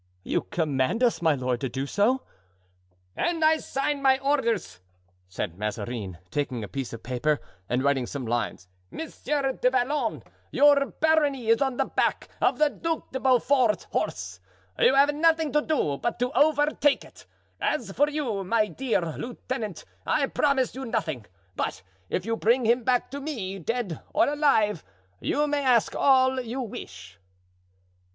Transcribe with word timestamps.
"You 0.23 0.41
command 0.41 1.03
us, 1.03 1.21
my 1.21 1.35
lord, 1.35 1.61
to 1.61 1.69
do 1.69 1.85
so?" 1.85 2.23
"And 3.15 3.43
I 3.45 3.57
sign 3.57 4.01
my 4.01 4.17
orders," 4.17 4.79
said 5.27 5.59
Mazarin, 5.59 6.17
taking 6.31 6.63
a 6.63 6.67
piece 6.67 6.91
of 6.91 7.03
paper 7.03 7.39
and 7.69 7.83
writing 7.83 8.07
some 8.07 8.25
lines; 8.25 8.67
"Monsieur 8.89 9.51
du 9.53 9.69
Vallon, 9.69 10.23
your 10.49 10.87
barony 10.87 11.49
is 11.49 11.61
on 11.61 11.77
the 11.77 11.85
back 11.85 12.29
of 12.41 12.57
the 12.57 12.69
Duc 12.71 13.11
de 13.11 13.19
Beaufort's 13.19 13.83
horse; 13.91 14.39
you 14.79 14.95
have 14.95 15.13
nothing 15.13 15.51
to 15.53 15.61
do 15.61 15.97
but 15.99 16.17
to 16.17 16.31
overtake 16.31 17.05
it. 17.05 17.27
As 17.59 17.91
for 17.91 18.09
you, 18.09 18.43
my 18.43 18.65
dear 18.69 19.01
lieutenant, 19.19 19.85
I 20.03 20.25
promise 20.25 20.73
you 20.73 20.83
nothing; 20.83 21.27
but 21.55 21.83
if 22.09 22.25
you 22.25 22.35
bring 22.37 22.65
him 22.65 22.83
back 22.83 23.11
to 23.11 23.21
me, 23.21 23.59
dead 23.59 24.01
or 24.15 24.27
alive, 24.27 24.83
you 25.19 25.45
may 25.45 25.63
ask 25.63 25.95
all 25.95 26.39
you 26.41 26.59
wish." 26.59 27.19